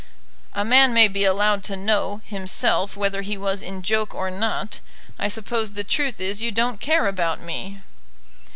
[0.55, 4.79] "A man may be allowed to know, himself, whether he was in joke or not.
[5.19, 7.81] I suppose the truth is you don't care about me?"